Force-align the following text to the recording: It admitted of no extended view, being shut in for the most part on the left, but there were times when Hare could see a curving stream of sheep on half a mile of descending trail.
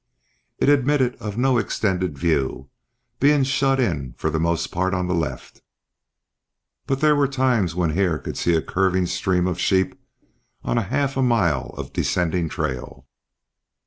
It 0.57 0.67
admitted 0.67 1.13
of 1.17 1.37
no 1.37 1.59
extended 1.59 2.17
view, 2.17 2.69
being 3.19 3.43
shut 3.43 3.79
in 3.79 4.13
for 4.17 4.31
the 4.31 4.39
most 4.39 4.71
part 4.71 4.95
on 4.95 5.05
the 5.07 5.13
left, 5.13 5.61
but 6.87 7.01
there 7.01 7.15
were 7.15 7.27
times 7.27 7.75
when 7.75 7.91
Hare 7.91 8.17
could 8.17 8.35
see 8.35 8.55
a 8.55 8.63
curving 8.63 9.05
stream 9.05 9.45
of 9.45 9.59
sheep 9.59 9.93
on 10.63 10.77
half 10.77 11.17
a 11.17 11.21
mile 11.21 11.75
of 11.77 11.93
descending 11.93 12.49
trail. 12.49 13.05